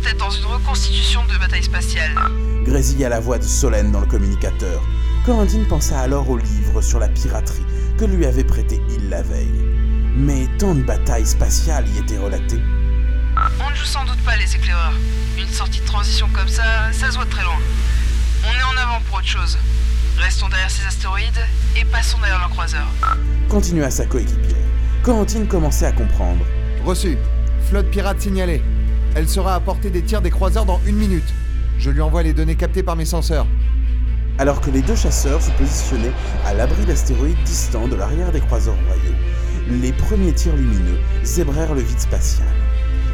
doit 0.00 0.10
être 0.10 0.18
dans 0.18 0.30
une 0.30 0.44
reconstitution 0.44 1.24
de 1.26 1.38
bataille 1.38 1.62
spatiale. 1.62 2.12
Grésilla 2.64 3.08
la 3.08 3.20
voix 3.20 3.38
de 3.38 3.44
Solène 3.44 3.90
dans 3.92 4.00
le 4.00 4.06
communicateur. 4.06 4.82
Corentine 5.24 5.66
pensa 5.66 5.98
alors 5.98 6.28
au 6.28 6.36
livre 6.38 6.80
sur 6.82 6.98
la 6.98 7.08
piraterie, 7.08 7.64
que 7.98 8.04
lui 8.04 8.26
avait 8.26 8.44
prêté 8.44 8.80
il 8.90 9.08
la 9.08 9.22
veille. 9.22 9.64
Mais 10.14 10.46
tant 10.58 10.74
de 10.74 10.82
batailles 10.82 11.26
spatiales 11.26 11.88
y 11.88 11.98
étaient 11.98 12.18
relatées. 12.18 12.62
On 13.36 13.70
ne 13.70 13.74
joue 13.74 13.84
sans 13.84 14.04
doute 14.04 14.20
pas 14.24 14.36
les 14.36 14.54
éclaireurs. 14.54 14.94
Une 15.38 15.48
sortie 15.48 15.80
de 15.80 15.86
transition 15.86 16.28
comme 16.32 16.48
ça, 16.48 16.92
ça 16.92 17.10
se 17.10 17.16
voit 17.16 17.24
de 17.24 17.30
très 17.30 17.44
loin. 17.44 17.58
On 18.44 18.58
est 18.58 18.62
en 18.62 18.82
avant 18.82 19.00
pour 19.06 19.18
autre 19.18 19.26
chose. 19.26 19.58
Restons 20.18 20.48
derrière 20.48 20.70
ces 20.70 20.86
astéroïdes 20.86 21.44
et 21.76 21.84
passons 21.84 22.18
derrière 22.18 22.38
leur 22.40 22.50
croiseur. 22.50 22.86
Continua 23.48 23.90
sa 23.90 24.06
coéquipière. 24.06 24.56
Corentine 25.02 25.46
commençait 25.46 25.86
à 25.86 25.92
comprendre. 25.92 26.44
Reçu. 26.84 27.16
Flotte 27.68 27.90
pirate 27.90 28.20
signalée. 28.20 28.62
Elle 29.18 29.28
sera 29.28 29.56
à 29.56 29.58
portée 29.58 29.90
des 29.90 30.02
tirs 30.02 30.22
des 30.22 30.30
croiseurs 30.30 30.64
dans 30.64 30.80
une 30.86 30.94
minute. 30.94 31.34
Je 31.80 31.90
lui 31.90 32.00
envoie 32.00 32.22
les 32.22 32.32
données 32.32 32.54
captées 32.54 32.84
par 32.84 32.94
mes 32.94 33.04
senseurs. 33.04 33.48
Alors 34.38 34.60
que 34.60 34.70
les 34.70 34.80
deux 34.80 34.94
chasseurs 34.94 35.42
se 35.42 35.50
positionnaient 35.50 36.12
à 36.46 36.54
l'abri 36.54 36.84
d'astéroïdes 36.84 37.42
distants 37.44 37.88
de 37.88 37.96
l'arrière 37.96 38.30
des 38.30 38.38
croiseurs 38.38 38.76
royaux, 38.86 39.16
les 39.82 39.92
premiers 39.92 40.32
tirs 40.32 40.54
lumineux 40.54 41.00
zébrèrent 41.24 41.74
le 41.74 41.80
vide 41.80 41.98
spatial. 41.98 42.46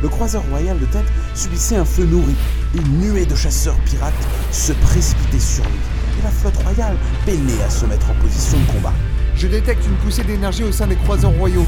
Le 0.03 0.11
croiseur 0.11 0.43
royal 0.51 0.79
de 0.79 0.85
tête 0.85 1.11
subissait 1.35 1.77
un 1.77 1.87
feu 1.87 2.05
nourri. 2.05 2.35
Une 2.75 2.99
nuée 2.99 3.25
de 3.25 3.35
chasseurs 3.35 3.79
pirates 3.87 4.13
se 4.53 4.73
précipitait 4.73 5.41
sur 5.41 5.65
lui. 5.65 5.81
Et 6.21 6.23
la 6.23 6.31
flotte 6.31 6.63
royale 6.65 6.99
peinait 7.25 7.63
à 7.67 7.71
se 7.71 7.87
mettre 7.87 8.11
en 8.11 8.15
position 8.17 8.59
de 8.59 8.73
combat. 8.73 8.93
Je 9.37 9.47
détecte 9.47 9.87
une 9.87 9.97
poussée 9.97 10.25
d'énergie 10.25 10.65
au 10.65 10.73
sein 10.73 10.87
des 10.87 10.97
croiseurs 10.97 11.33
royaux. 11.33 11.65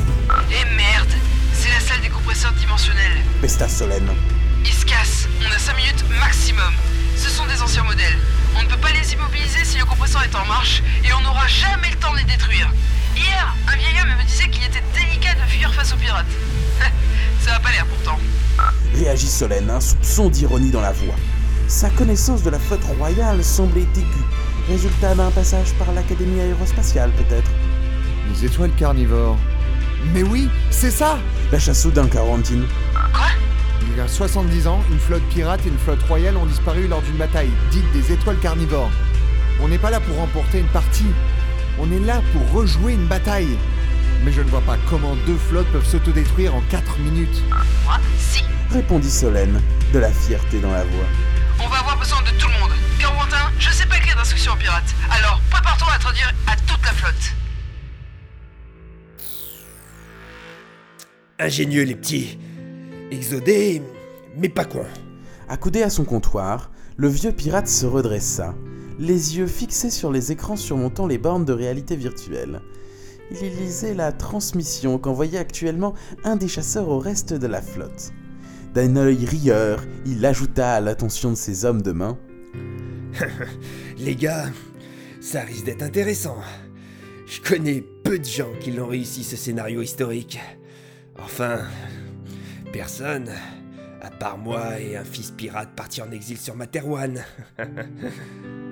Et 0.51 0.77
merde 0.77 1.26
Dimensionnels. 2.37 3.25
Pesta 3.41 3.67
Solène. 3.67 4.11
Ils 4.63 4.73
se 4.73 4.85
cassent. 4.85 5.27
On 5.41 5.51
a 5.51 5.59
5 5.59 5.75
minutes 5.75 6.05
maximum. 6.21 6.71
Ce 7.17 7.31
sont 7.31 7.47
des 7.47 7.63
anciens 7.63 7.83
modèles. 7.83 8.19
On 8.55 8.63
ne 8.63 8.69
peut 8.69 8.77
pas 8.77 8.91
les 8.93 9.15
immobiliser 9.15 9.65
si 9.65 9.79
le 9.79 9.87
compresseur 9.87 10.23
est 10.23 10.35
en 10.37 10.45
marche 10.45 10.83
et 11.03 11.13
on 11.15 11.23
n'aura 11.23 11.47
jamais 11.49 11.89
le 11.91 11.97
temps 11.97 12.13
de 12.13 12.19
les 12.19 12.25
détruire. 12.25 12.71
Hier, 13.17 13.57
un 13.67 13.77
vieil 13.77 13.99
homme 14.03 14.19
me 14.19 14.25
disait 14.29 14.51
qu'il 14.51 14.63
était 14.65 14.83
délicat 14.95 15.35
de 15.35 15.51
fuir 15.51 15.73
face 15.73 15.95
aux 15.95 15.97
pirates. 15.97 16.27
Ça 17.41 17.57
a 17.57 17.59
pas 17.59 17.71
l'air 17.71 17.87
pourtant. 17.87 18.19
Réagit 18.95 19.29
Solène, 19.29 19.71
un 19.71 19.81
soupçon 19.81 20.29
d'ironie 20.29 20.71
dans 20.71 20.83
la 20.83 20.93
voix. 20.93 21.17
Sa 21.69 21.89
connaissance 21.89 22.43
de 22.43 22.51
la 22.51 22.59
flotte 22.59 22.85
royale 22.99 23.43
semblait 23.43 23.89
aiguë. 23.97 24.25
Résultat 24.69 25.15
d'un 25.15 25.31
passage 25.31 25.73
par 25.79 25.91
l'Académie 25.93 26.41
aérospatiale, 26.41 27.13
peut-être. 27.13 27.51
Les 28.31 28.45
étoiles 28.45 28.73
carnivores. 28.77 29.39
Mais 30.13 30.23
oui, 30.23 30.51
c'est 30.71 30.91
ça 30.91 31.19
Lâcha 31.53 31.75
soudain 31.75 32.09
Quarantine. 32.09 32.67
Quoi? 33.13 33.27
Il 33.83 33.97
y 33.97 34.01
a 34.01 34.09
70 34.09 34.67
ans, 34.67 34.83
une 34.91 34.99
flotte 34.99 35.23
pirate 35.31 35.61
et 35.65 35.69
une 35.69 35.79
flotte 35.79 36.03
royale 36.03 36.37
ont 36.37 36.47
disparu 36.47 36.89
lors 36.89 37.03
d'une 37.03 37.17
bataille, 37.17 37.51
dite 37.71 37.91
des 37.93 38.13
étoiles 38.13 38.39
carnivores. 38.39 38.91
On 39.61 39.69
n'est 39.69 39.79
pas 39.79 39.91
là 39.91 40.01
pour 40.01 40.17
remporter 40.17 40.59
une 40.59 40.67
partie, 40.67 41.07
on 41.79 41.91
est 41.93 42.01
là 42.01 42.21
pour 42.33 42.51
rejouer 42.51 42.95
une 42.95 43.07
bataille. 43.07 43.57
Mais 44.25 44.33
je 44.33 44.41
ne 44.41 44.49
vois 44.49 44.61
pas 44.63 44.77
comment 44.91 45.15
deux 45.25 45.37
flottes 45.37 45.69
peuvent 45.69 45.87
s'autodétruire 45.87 46.55
en 46.55 46.63
4 46.63 46.99
minutes. 46.99 47.43
Moi? 47.85 47.99
Si. 48.19 48.43
Répondit 48.73 49.11
Solène, 49.11 49.63
de 49.93 49.99
la 50.01 50.11
fierté 50.11 50.59
dans 50.59 50.73
la 50.73 50.83
voix. 50.83 51.07
On 51.61 51.69
va 51.69 51.79
avoir 51.79 51.97
besoin 51.99 52.21
de 52.23 52.31
tout 52.39 52.49
le 52.49 52.59
monde. 52.61 52.73
Carouantin, 52.99 53.51
je 53.59 53.71
sais 53.71 53.87
pas 53.87 53.99
écrire 53.99 54.17
d'instructions 54.17 54.53
aux 54.53 54.57
pirates. 54.57 54.95
Alors, 55.11 55.41
prépare-toi 55.51 55.89
à 55.95 55.99
traduire 55.99 56.33
à 56.49 56.57
toute 56.67 56.85
la 56.85 56.93
flotte. 56.93 57.35
Ingénieux 61.39 61.83
les 61.83 61.95
petits. 61.95 62.39
Exodés, 63.11 63.83
mais 64.39 64.49
pas 64.49 64.65
cons. 64.65 64.87
Accoudé 65.51 65.83
à 65.83 65.91
son 65.91 66.05
comptoir, 66.05 66.71
le 66.97 67.09
vieux 67.09 67.33
pirate 67.33 67.69
se 67.69 67.85
redressa, 67.85 68.55
les 68.99 69.37
yeux 69.37 69.47
fixés 69.47 69.91
sur 69.91 70.11
les 70.11 70.33
écrans 70.33 70.57
surmontant 70.57 71.07
les 71.07 71.19
bornes 71.19 71.45
de 71.45 71.53
réalité 71.53 71.95
virtuelle. 71.95 72.63
Il 73.31 73.37
y 73.37 73.51
lisait 73.51 73.93
la 73.93 74.13
transmission 74.13 74.97
qu'envoyait 74.97 75.37
actuellement 75.37 75.93
un 76.25 76.37
des 76.37 76.49
chasseurs 76.49 76.89
au 76.89 76.99
reste 76.99 77.35
de 77.35 77.47
la 77.47 77.61
flotte. 77.61 78.13
D'un 78.73 78.97
œil 78.97 79.27
rieur, 79.27 79.85
il 80.07 80.25
ajouta 80.25 80.73
à 80.73 80.81
l'attention 80.81 81.31
de 81.31 81.37
ses 81.37 81.67
hommes 81.67 81.83
de 81.83 81.93
main 81.93 82.19
Les 83.99 84.17
gars, 84.17 84.47
ça 85.21 85.43
risque 85.43 85.67
d'être 85.67 85.83
intéressant. 85.83 86.39
Je 87.27 87.43
connais 87.43 87.85
peu 88.05 88.19
de 88.19 88.25
gens 88.25 88.53
qui 88.59 88.71
l'ont 88.71 88.87
réussi 88.87 89.23
ce 89.23 89.37
scénario 89.37 89.83
historique. 89.83 90.39
Enfin, 91.19 91.61
personne, 92.73 93.31
à 94.01 94.11
part 94.11 94.39
moi 94.39 94.79
et 94.81 94.97
un 94.97 95.05
fils 95.05 95.31
pirate 95.31 95.71
parti 95.75 96.03
en 96.03 96.11
exil 96.11 96.39
sur 96.39 96.57
Materwan. 96.57 97.25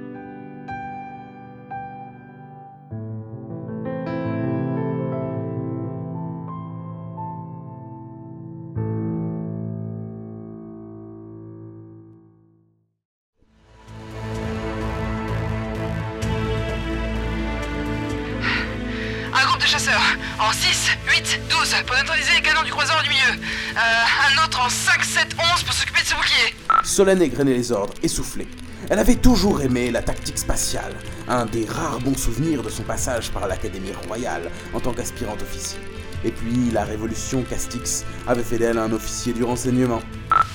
de 19.65 19.69
chasseurs 19.69 20.03
en 20.39 20.53
6, 20.53 20.91
8, 21.09 21.41
12 21.49 21.75
pour 21.87 21.97
neutraliser 21.97 22.33
les 22.35 22.43
canons 22.43 22.63
du 22.65 22.71
croiseur 22.71 23.03
du 23.03 23.09
milieu. 23.09 23.31
Euh, 23.31 23.79
un 23.79 24.45
autre 24.45 24.61
en 24.61 24.69
5, 24.69 25.03
7, 25.03 25.37
11 25.55 25.63
pour 25.63 25.73
s'occuper 25.73 26.03
de 26.03 26.07
ce 26.07 26.15
bouclier. 26.15 26.55
Solène 26.83 27.23
égrenait 27.23 27.55
les 27.55 27.73
ordres, 27.73 27.95
essoufflée. 28.03 28.47
Elle 28.91 28.99
avait 28.99 29.17
toujours 29.17 29.63
aimé 29.63 29.91
la 29.91 30.03
tactique 30.03 30.37
spatiale, 30.37 30.95
un 31.29 31.47
des 31.47 31.65
rares 31.65 31.99
bons 32.01 32.17
souvenirs 32.17 32.63
de 32.63 32.69
son 32.69 32.83
passage 32.83 33.31
par 33.31 33.49
l'Académie 33.49 33.93
royale 34.07 34.51
en 34.75 34.81
tant 34.81 34.93
qu'aspirante 34.93 35.41
officier. 35.41 35.79
Et 36.25 36.31
puis 36.31 36.71
la 36.71 36.85
révolution 36.85 37.43
Castix 37.43 38.05
avait 38.27 38.45
fait 38.45 38.59
d'elle 38.59 38.77
un 38.79 38.93
officier 38.93 39.33
du 39.33 39.45
renseignement. 39.45 40.03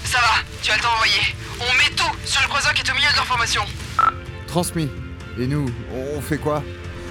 Ça 0.04 0.20
va, 0.20 0.44
tu 0.62 0.72
as 0.72 0.76
le 0.76 0.82
temps 0.82 0.90
d'envoyer. 0.90 1.36
On 1.60 1.78
met 1.78 1.96
tout 1.96 2.16
sur 2.26 2.42
le 2.44 2.48
croiseur 2.48 2.74
qui 2.74 2.84
est 2.84 2.92
au 2.92 2.96
milieu 2.96 3.10
de 3.10 3.16
leur 3.16 3.26
formation. 3.26 3.64
Transmis. 4.46 4.90
Et 5.40 5.48
nous, 5.48 5.68
on 5.94 6.22
fait 6.22 6.38
quoi? 6.38 6.64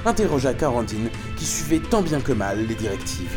Interrogea 0.06 0.54
Quarantine, 0.54 1.10
qui 1.36 1.44
suivait 1.46 1.78
tant 1.80 2.02
bien 2.02 2.20
que 2.20 2.32
mal 2.32 2.66
les 2.66 2.74
directives. 2.74 3.30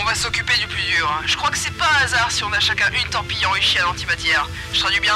On 0.00 0.04
va 0.04 0.14
s'occuper 0.14 0.54
du 0.60 0.66
plus 0.66 0.82
dur. 0.96 1.10
hein. 1.10 1.22
Je 1.26 1.36
crois 1.36 1.50
que 1.50 1.58
c'est 1.58 1.74
pas 1.76 1.86
un 2.00 2.04
hasard 2.04 2.30
si 2.30 2.44
on 2.44 2.52
a 2.52 2.60
chacun 2.60 2.86
une 3.02 3.10
torpille 3.10 3.44
enrichie 3.46 3.78
à 3.78 3.82
l'antimatière. 3.82 4.48
Je 4.72 4.80
traduis 4.80 5.00
bien 5.00 5.14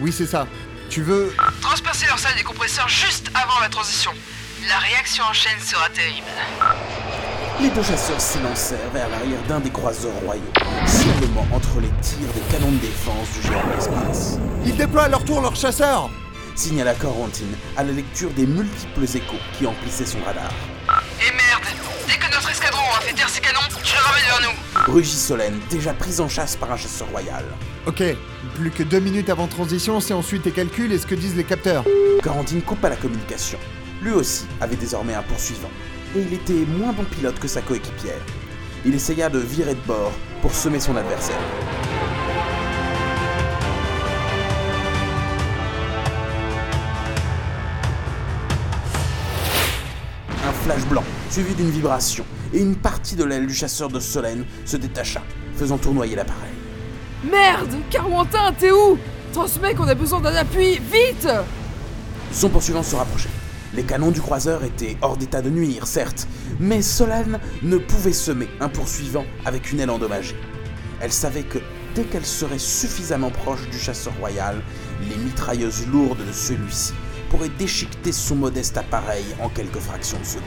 Oui, 0.00 0.12
c'est 0.12 0.26
ça. 0.26 0.46
Tu 0.90 1.02
veux... 1.02 1.34
Transpercer 1.60 2.06
leur 2.06 2.18
salle 2.18 2.34
des 2.36 2.42
compresseurs 2.42 2.88
juste 2.88 3.30
avant 3.34 3.58
la 3.60 3.68
transition. 3.68 4.12
La 4.68 4.78
réaction 4.78 5.24
en 5.28 5.32
chaîne 5.32 5.58
sera 5.60 5.88
terrible. 5.90 6.26
Les 7.60 7.70
deux 7.70 7.82
chasseurs 7.82 8.20
s'élancèrent 8.20 8.90
vers 8.92 9.08
l'arrière 9.08 9.40
d'un 9.48 9.60
des 9.60 9.70
croiseurs 9.70 10.12
royaux, 10.24 10.42
sur 10.86 11.20
le 11.20 11.26
moment 11.28 11.46
entre 11.54 11.80
les 11.80 11.90
tirs 12.00 12.26
des 12.34 12.40
canons 12.52 12.72
de 12.72 12.78
défense 12.78 13.28
du 13.34 13.42
géant 13.42 13.62
de 13.68 13.76
l'espace. 13.76 14.38
Ils 14.64 14.76
déploient 14.76 15.04
à 15.04 15.08
leur 15.08 15.24
tour 15.24 15.40
leurs 15.40 15.54
chasseurs 15.54 16.10
Signala 16.54 16.94
Corentine 16.94 17.54
à 17.76 17.82
la 17.82 17.92
lecture 17.92 18.30
des 18.30 18.46
multiples 18.46 19.04
échos 19.04 19.36
qui 19.58 19.66
emplissaient 19.66 20.06
son 20.06 20.18
radar. 20.24 20.52
Et 21.20 21.30
merde 21.30 21.64
Dès 22.06 22.16
que 22.16 22.30
notre 22.32 22.50
escadron 22.50 22.80
aura 22.90 23.00
fait 23.00 23.14
taire 23.14 23.28
ses 23.28 23.40
canons, 23.40 23.60
tu 23.82 23.94
les 23.94 23.98
ramènes 23.98 24.24
vers 24.24 24.40
nous. 24.42 24.92
Rugit 24.92 25.16
Solène, 25.16 25.58
déjà 25.70 25.94
prise 25.94 26.20
en 26.20 26.28
chasse 26.28 26.54
par 26.56 26.70
un 26.70 26.76
chasseur 26.76 27.08
royal. 27.08 27.44
Ok, 27.86 28.02
plus 28.56 28.70
que 28.70 28.82
deux 28.82 29.00
minutes 29.00 29.30
avant 29.30 29.46
transition, 29.46 30.00
c'est 30.00 30.14
ensuite 30.14 30.42
tes 30.42 30.50
calculs 30.50 30.92
et 30.92 30.98
ce 30.98 31.06
que 31.06 31.14
disent 31.14 31.36
les 31.36 31.44
capteurs. 31.44 31.84
Corentine 32.22 32.62
coupa 32.62 32.88
la 32.88 32.96
communication. 32.96 33.58
Lui 34.02 34.12
aussi 34.12 34.46
avait 34.60 34.76
désormais 34.76 35.14
un 35.14 35.22
poursuivant, 35.22 35.70
et 36.14 36.20
il 36.20 36.34
était 36.34 36.66
moins 36.78 36.92
bon 36.92 37.04
pilote 37.04 37.38
que 37.38 37.48
sa 37.48 37.62
coéquipière. 37.62 38.20
Il 38.84 38.94
essaya 38.94 39.30
de 39.30 39.38
virer 39.38 39.74
de 39.74 39.86
bord 39.86 40.12
pour 40.42 40.52
semer 40.52 40.80
son 40.80 40.94
adversaire. 40.96 41.40
Flash 50.64 50.86
blanc, 50.86 51.04
suivi 51.28 51.54
d'une 51.54 51.70
vibration, 51.70 52.24
et 52.54 52.58
une 52.58 52.74
partie 52.74 53.16
de 53.16 53.24
l'aile 53.24 53.46
du 53.46 53.52
chasseur 53.52 53.90
de 53.90 54.00
Solène 54.00 54.46
se 54.64 54.78
détacha, 54.78 55.22
faisant 55.56 55.76
tournoyer 55.76 56.16
l'appareil. 56.16 56.54
Merde 57.30 57.74
Carouantin, 57.90 58.50
t'es 58.58 58.72
où? 58.72 58.96
Transmets 59.34 59.74
qu'on 59.74 59.88
a 59.88 59.94
besoin 59.94 60.20
d'un 60.20 60.34
appui, 60.34 60.78
vite 60.78 61.28
Son 62.32 62.48
poursuivant 62.48 62.82
se 62.82 62.96
rapprochait. 62.96 63.28
Les 63.74 63.82
canons 63.82 64.10
du 64.10 64.22
croiseur 64.22 64.64
étaient 64.64 64.96
hors 65.02 65.18
d'état 65.18 65.42
de 65.42 65.50
nuire, 65.50 65.86
certes, 65.86 66.26
mais 66.58 66.80
Solane 66.80 67.40
ne 67.62 67.76
pouvait 67.76 68.14
semer 68.14 68.48
un 68.60 68.70
poursuivant 68.70 69.26
avec 69.44 69.70
une 69.70 69.80
aile 69.80 69.90
endommagée. 69.90 70.36
Elle 71.02 71.12
savait 71.12 71.42
que 71.42 71.58
dès 71.94 72.04
qu'elle 72.04 72.24
serait 72.24 72.58
suffisamment 72.58 73.30
proche 73.30 73.68
du 73.68 73.78
chasseur 73.78 74.14
royal, 74.18 74.62
les 75.10 75.16
mitrailleuses 75.16 75.86
lourdes 75.88 76.24
de 76.26 76.32
celui-ci 76.32 76.94
pourraient 77.34 77.48
déchiqueter 77.48 78.12
son 78.12 78.36
modeste 78.36 78.76
appareil 78.76 79.24
en 79.42 79.48
quelques 79.48 79.80
fractions 79.80 80.20
de 80.20 80.24
seconde. 80.24 80.44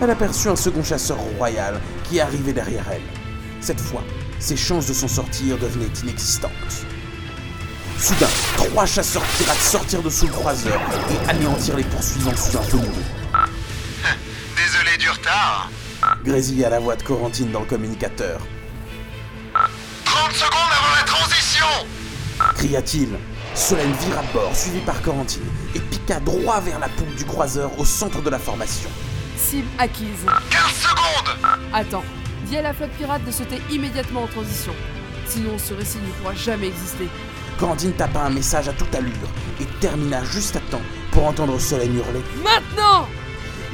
Elle 0.00 0.10
aperçut 0.10 0.48
un 0.48 0.56
second 0.56 0.82
chasseur 0.82 1.18
royal 1.38 1.80
qui 2.02 2.18
arrivait 2.18 2.52
derrière 2.52 2.84
elle. 2.90 3.04
Cette 3.60 3.80
fois, 3.80 4.02
ses 4.40 4.56
chances 4.56 4.88
de 4.88 4.92
s'en 4.92 5.06
sortir 5.06 5.56
devenaient 5.56 5.92
inexistantes. 6.02 6.50
Soudain, 7.96 8.26
trois 8.56 8.86
chasseurs 8.86 9.22
pirates 9.38 9.60
sortirent 9.60 10.02
de 10.02 10.10
sous 10.10 10.26
le 10.26 10.32
croiseur 10.32 10.80
et 11.08 11.30
anéantirent 11.30 11.76
les 11.76 11.84
poursuivants 11.84 12.34
sous 12.34 12.58
un 12.58 12.62
feu 12.62 12.80
prenez 12.80 14.96
du 14.98 15.10
retard 15.10 15.70
grésilla 16.24 16.70
la 16.70 16.80
voix 16.80 16.96
de 16.96 17.04
Corentine 17.04 17.52
dans 17.52 17.60
le 17.60 17.66
communicateur. 17.66 18.40
30 20.04 20.32
secondes 20.32 20.72
avant 20.72 20.96
la 20.96 21.04
transition 21.04 21.66
Cria-t-il. 22.56 23.16
Solène 23.54 23.92
vira 24.00 24.20
à 24.20 24.32
bord, 24.32 24.56
suivi 24.56 24.80
par 24.80 25.00
Corentine, 25.02 25.42
et 25.74 25.80
piqua 25.80 26.20
droit 26.20 26.60
vers 26.60 26.78
la 26.78 26.88
poupe 26.88 27.14
du 27.16 27.24
croiseur 27.24 27.70
au 27.78 27.84
centre 27.84 28.22
de 28.22 28.30
la 28.30 28.38
formation. 28.38 28.88
Cible 29.36 29.68
acquise. 29.78 30.24
15 30.50 30.62
secondes 30.72 31.58
Attends, 31.74 32.04
dis 32.46 32.56
à 32.56 32.62
la 32.62 32.72
flotte 32.72 32.92
pirate 32.92 33.24
de 33.24 33.30
sauter 33.30 33.60
immédiatement 33.70 34.22
en 34.22 34.26
transition. 34.26 34.72
Sinon, 35.26 35.58
ce 35.58 35.74
récit 35.74 35.98
ne 35.98 36.10
pourra 36.12 36.34
jamais 36.34 36.68
exister. 36.68 37.08
Corentine 37.58 37.92
tapa 37.92 38.20
un 38.20 38.30
message 38.30 38.68
à 38.68 38.72
toute 38.72 38.94
allure 38.94 39.12
et 39.60 39.66
termina 39.80 40.24
juste 40.24 40.56
à 40.56 40.60
temps 40.70 40.80
pour 41.10 41.26
entendre 41.26 41.58
Solène 41.60 41.94
hurler. 41.94 42.22
Maintenant 42.42 43.06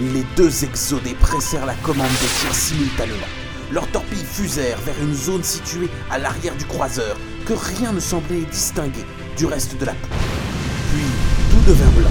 Les 0.01 0.25
deux 0.37 0.65
exodés 0.65 1.15
pressèrent 1.15 1.67
la 1.67 1.75
commande 1.75 2.11
de 2.11 2.41
tir 2.41 2.53
simultanément. 2.53 3.27
Leurs 3.71 3.87
torpilles 3.89 4.25
fusèrent 4.25 4.79
vers 4.79 5.01
une 5.03 5.15
zone 5.15 5.45
située 5.45 5.89
à 6.11 6.19
l'arrière 6.19 6.57
du 6.57 6.65
croiseur 6.65 7.17
que 7.47 7.53
rien 7.53 7.93
ne 7.93 8.01
semblait 8.01 8.41
distinguer 8.51 9.05
du 9.39 9.47
reste 9.47 9.79
de 9.79 9.85
la 9.85 9.93
poupe. 9.93 10.11
Puis 10.93 11.05
tout 11.49 11.71
devint 11.71 11.91
blanc. 11.93 12.11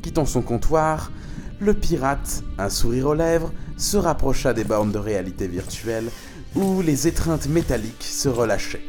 Quittant 0.00 0.24
son 0.24 0.40
comptoir, 0.40 1.12
le 1.60 1.74
pirate, 1.74 2.42
un 2.56 2.70
sourire 2.70 3.08
aux 3.08 3.14
lèvres, 3.14 3.52
se 3.76 3.98
rapprocha 3.98 4.54
des 4.54 4.64
bornes 4.64 4.92
de 4.92 4.98
réalité 4.98 5.46
virtuelle 5.46 6.08
où 6.56 6.80
les 6.80 7.06
étreintes 7.06 7.48
métalliques 7.48 8.02
se 8.02 8.30
relâchaient. 8.30 8.84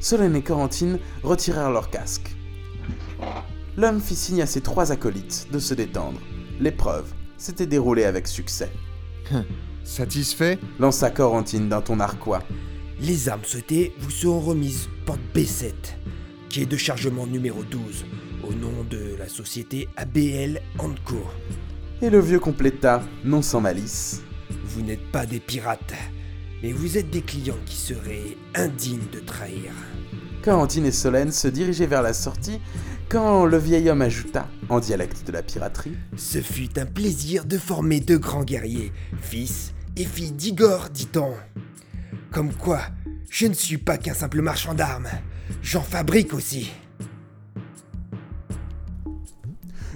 Solène 0.00 0.34
et 0.34 0.42
Corentine 0.42 0.98
retirèrent 1.22 1.70
leurs 1.70 1.90
casques. 1.90 2.34
L'homme 3.76 4.00
fit 4.00 4.16
signe 4.16 4.42
à 4.42 4.46
ses 4.46 4.62
trois 4.62 4.90
acolytes 4.90 5.46
de 5.52 5.60
se 5.60 5.74
détendre. 5.74 6.20
L'épreuve 6.60 7.12
s'était 7.36 7.66
déroulée 7.66 8.04
avec 8.04 8.26
succès. 8.28 8.70
Satisfait? 9.84 10.58
Lança 10.78 11.10
Corentine 11.10 11.68
d'un 11.68 11.80
ton 11.80 11.96
narquois. 11.96 12.42
Les 13.00 13.28
armes 13.28 13.44
sautées 13.44 13.92
vous 13.98 14.10
seront 14.10 14.40
remises 14.40 14.88
porte 15.04 15.20
B7, 15.34 15.72
quai 16.48 16.64
de 16.64 16.76
chargement 16.76 17.26
numéro 17.26 17.64
12, 17.64 18.06
au 18.44 18.54
nom 18.54 18.84
de 18.88 19.16
la 19.18 19.28
société 19.28 19.88
ABL 19.96 20.62
Co. 20.76 21.26
Et 22.00 22.08
le 22.08 22.20
vieux 22.20 22.38
compléta, 22.38 23.02
non 23.24 23.42
sans 23.42 23.60
malice. 23.60 24.22
Vous 24.64 24.82
n'êtes 24.82 25.10
pas 25.10 25.26
des 25.26 25.40
pirates, 25.40 25.94
mais 26.62 26.72
vous 26.72 26.96
êtes 26.96 27.10
des 27.10 27.22
clients 27.22 27.58
qui 27.66 27.76
seraient 27.76 28.36
indignes 28.54 29.08
de 29.12 29.20
trahir. 29.20 29.72
Corentine 30.42 30.86
et 30.86 30.92
Solène 30.92 31.32
se 31.32 31.48
dirigeaient 31.48 31.86
vers 31.86 32.02
la 32.02 32.12
sortie 32.12 32.60
quand 33.08 33.44
le 33.44 33.56
vieil 33.56 33.90
homme 33.90 34.02
ajouta, 34.02 34.48
en 34.68 34.80
dialecte 34.80 35.26
de 35.26 35.32
la 35.32 35.42
piraterie, 35.42 35.96
Ce 36.16 36.40
fut 36.40 36.78
un 36.78 36.86
plaisir 36.86 37.44
de 37.44 37.58
former 37.58 38.00
deux 38.00 38.18
grands 38.18 38.44
guerriers, 38.44 38.92
fils 39.20 39.74
et 39.96 40.04
fille 40.04 40.32
d'Igor, 40.32 40.88
dit-on. 40.92 41.32
Comme 42.32 42.52
quoi, 42.52 42.80
je 43.30 43.46
ne 43.46 43.54
suis 43.54 43.78
pas 43.78 43.96
qu'un 43.96 44.14
simple 44.14 44.42
marchand 44.42 44.74
d'armes, 44.74 45.08
j'en 45.62 45.82
fabrique 45.82 46.34
aussi. 46.34 46.72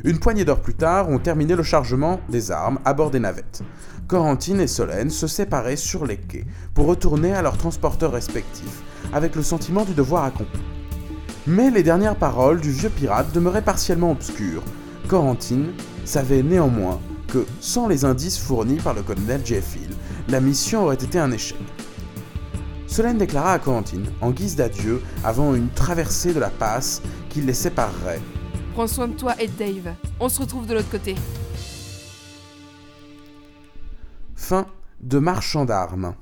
Une 0.04 0.20
poignée 0.20 0.44
d'heures 0.44 0.62
plus 0.62 0.74
tard, 0.74 1.08
on 1.08 1.18
terminait 1.18 1.56
le 1.56 1.62
chargement 1.64 2.20
des 2.28 2.50
armes 2.50 2.78
à 2.84 2.94
bord 2.94 3.10
des 3.10 3.18
navettes. 3.18 3.62
Corentine 4.06 4.60
et 4.60 4.68
Solène 4.68 5.10
se 5.10 5.26
séparaient 5.26 5.76
sur 5.76 6.06
les 6.06 6.16
quais 6.16 6.46
pour 6.72 6.86
retourner 6.86 7.32
à 7.32 7.42
leurs 7.42 7.58
transporteurs 7.58 8.12
respectifs, 8.12 8.82
avec 9.12 9.34
le 9.34 9.42
sentiment 9.42 9.84
du 9.84 9.94
devoir 9.94 10.24
accompli. 10.24 10.60
Mais 11.48 11.70
les 11.70 11.82
dernières 11.82 12.16
paroles 12.16 12.60
du 12.60 12.70
vieux 12.70 12.90
pirate 12.90 13.32
demeuraient 13.32 13.62
partiellement 13.64 14.10
obscures. 14.12 14.62
Corentine 15.08 15.72
savait 16.04 16.42
néanmoins 16.42 17.00
que, 17.26 17.46
sans 17.60 17.88
les 17.88 18.04
indices 18.04 18.38
fournis 18.38 18.76
par 18.76 18.92
le 18.92 19.02
colonel 19.02 19.40
Jeffield, 19.44 19.94
la 20.28 20.40
mission 20.40 20.84
aurait 20.84 20.96
été 20.96 21.18
un 21.18 21.32
échec. 21.32 21.56
Solène 22.86 23.16
déclara 23.16 23.54
à 23.54 23.58
Corentine, 23.58 24.06
en 24.20 24.30
guise 24.30 24.56
d'adieu, 24.56 25.00
avant 25.24 25.54
une 25.54 25.70
traversée 25.70 26.34
de 26.34 26.40
la 26.40 26.50
passe 26.50 27.00
qui 27.30 27.40
les 27.40 27.54
séparerait, 27.54 28.20
Prends 28.74 28.86
soin 28.86 29.08
de 29.08 29.14
toi 29.14 29.34
et 29.40 29.48
de 29.48 29.52
Dave. 29.58 29.94
On 30.20 30.28
se 30.28 30.40
retrouve 30.40 30.66
de 30.66 30.74
l'autre 30.74 30.90
côté. 30.90 31.16
Fin 34.36 34.66
de 35.00 35.18
Marchand 35.18 35.64
d'armes. 35.64 36.14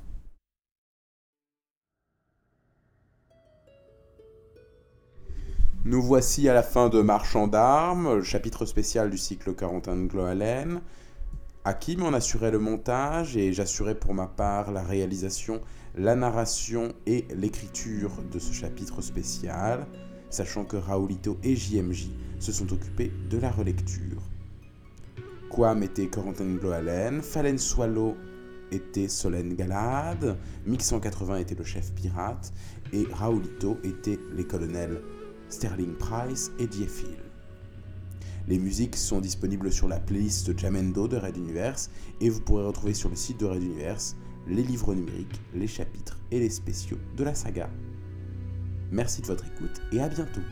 Nous 5.87 6.03
voici 6.03 6.49
à 6.49 6.53
la 6.53 6.65
fin 6.65 6.89
de 6.89 7.01
Marchand 7.01 7.47
d'armes, 7.47 8.21
chapitre 8.25 8.67
spécial 8.67 9.09
du 9.09 9.17
cycle 9.17 9.55
Corentin 9.55 9.95
de 9.95 10.09
Gloalen. 10.09 10.81
Hakim 11.65 12.03
en 12.03 12.13
assurait 12.13 12.51
le 12.51 12.59
montage 12.59 13.37
et 13.37 13.53
j'assurais 13.53 13.95
pour 13.95 14.13
ma 14.13 14.27
part 14.27 14.73
la 14.73 14.83
réalisation, 14.83 15.61
la 15.95 16.17
narration 16.17 16.93
et 17.07 17.29
l'écriture 17.37 18.11
de 18.33 18.41
ce 18.41 18.53
chapitre 18.53 19.01
spécial, 19.01 19.87
sachant 20.29 20.65
que 20.65 20.77
Raoulito 20.77 21.39
et 21.45 21.55
JMJ 21.55 22.11
se 22.41 22.51
sont 22.51 22.73
occupés 22.73 23.13
de 23.31 23.39
la 23.39 23.53
relecture. 23.53 24.23
Quam 25.51 25.85
était 25.85 26.09
Corentin 26.09 26.53
Gloalen, 26.57 27.23
Falen 27.23 27.59
Swallow 27.59 28.17
était 28.73 29.07
Solène 29.07 29.55
Galade, 29.55 30.37
Mix 30.67 30.85
180 30.87 31.37
était 31.37 31.55
le 31.55 31.63
chef 31.63 31.93
pirate, 31.93 32.53
et 32.93 33.07
Raoulito 33.13 33.79
était 33.85 34.19
les 34.35 34.45
colonels 34.45 35.01
Sterling 35.49 35.95
Price 35.95 36.51
et 36.59 36.67
Diefil. 36.67 37.17
Les 38.49 38.59
musiques 38.59 38.97
sont 38.97 39.21
disponibles 39.21 39.73
sur 39.73 39.89
la 39.89 39.99
playlist 39.99 40.57
Jamendo 40.57 41.09
de 41.09 41.17
Red 41.17 41.37
Universe, 41.37 41.91
et 42.21 42.31
vous 42.31 42.41
pourrez 42.41 42.65
retrouver 42.65 42.95
sur 42.95 43.09
le 43.09 43.17
site 43.17 43.41
de 43.41 43.47
Red 43.47 43.63
Universe 43.63 44.17
les 44.47 44.63
livres 44.63 44.95
numériques, 44.95 45.41
les 45.55 45.67
chapitres 45.67 46.19
et 46.31 46.39
les 46.39 46.51
spéciaux 46.51 46.99
de 47.17 47.25
la 47.25 47.35
saga. 47.35 47.69
Merci 48.93 49.23
de 49.23 49.27
votre 49.27 49.45
écoute 49.47 49.83
et 49.91 50.01
à 50.01 50.09
bientôt 50.09 50.43